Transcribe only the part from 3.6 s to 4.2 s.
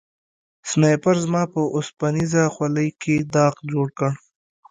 جوړ کړ